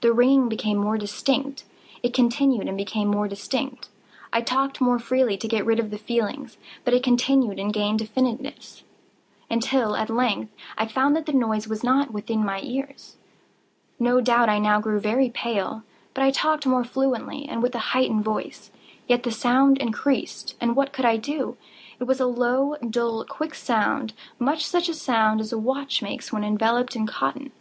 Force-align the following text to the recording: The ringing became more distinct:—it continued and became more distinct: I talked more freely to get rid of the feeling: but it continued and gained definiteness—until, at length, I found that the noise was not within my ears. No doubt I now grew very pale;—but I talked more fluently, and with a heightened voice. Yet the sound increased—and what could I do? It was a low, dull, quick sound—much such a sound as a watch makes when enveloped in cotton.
The 0.00 0.10
ringing 0.10 0.48
became 0.48 0.78
more 0.78 0.96
distinct:—it 0.96 2.14
continued 2.14 2.66
and 2.66 2.78
became 2.78 3.08
more 3.08 3.28
distinct: 3.28 3.90
I 4.32 4.40
talked 4.40 4.80
more 4.80 4.98
freely 4.98 5.36
to 5.36 5.46
get 5.46 5.66
rid 5.66 5.78
of 5.78 5.90
the 5.90 5.98
feeling: 5.98 6.48
but 6.82 6.94
it 6.94 7.02
continued 7.02 7.58
and 7.58 7.74
gained 7.74 7.98
definiteness—until, 7.98 9.94
at 9.94 10.08
length, 10.08 10.50
I 10.78 10.86
found 10.86 11.14
that 11.14 11.26
the 11.26 11.34
noise 11.34 11.68
was 11.68 11.84
not 11.84 12.10
within 12.10 12.42
my 12.42 12.62
ears. 12.62 13.16
No 13.98 14.22
doubt 14.22 14.48
I 14.48 14.58
now 14.60 14.80
grew 14.80 14.98
very 14.98 15.28
pale;—but 15.28 16.24
I 16.24 16.30
talked 16.30 16.64
more 16.66 16.82
fluently, 16.82 17.44
and 17.46 17.62
with 17.62 17.74
a 17.74 17.78
heightened 17.92 18.24
voice. 18.24 18.70
Yet 19.06 19.24
the 19.24 19.30
sound 19.30 19.76
increased—and 19.76 20.74
what 20.74 20.94
could 20.94 21.04
I 21.04 21.18
do? 21.18 21.58
It 22.00 22.04
was 22.04 22.18
a 22.18 22.26
low, 22.26 22.76
dull, 22.78 23.26
quick 23.28 23.54
sound—much 23.54 24.64
such 24.64 24.88
a 24.88 24.94
sound 24.94 25.42
as 25.42 25.52
a 25.52 25.58
watch 25.58 26.00
makes 26.00 26.32
when 26.32 26.44
enveloped 26.44 26.96
in 26.96 27.06
cotton. 27.06 27.52